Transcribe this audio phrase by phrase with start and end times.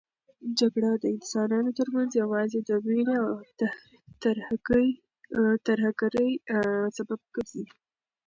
[0.59, 3.29] جګړه د انسانانو ترمنځ یوازې د وېرې او
[5.67, 6.31] ترهګرۍ
[6.97, 7.63] سبب ګرځي.